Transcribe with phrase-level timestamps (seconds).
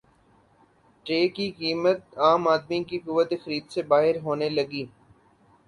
[1.05, 4.83] ٹےکی قیمت عام دمی کی قوت خرید سے باہر ہونے لگی